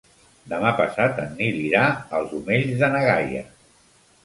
[0.53, 1.85] Demà passat en Nil irà
[2.21, 3.47] als Omells de na Gaia.